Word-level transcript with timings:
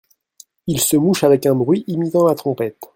Il 0.65 0.81
se 0.81 0.97
mouche 0.97 1.23
avec 1.23 1.45
un 1.45 1.53
bruit 1.53 1.83
imitant 1.85 2.27
la 2.27 2.33
trompette. 2.33 2.85